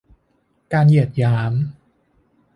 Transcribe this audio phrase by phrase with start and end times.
[0.73, 1.53] การเหยียดหยาม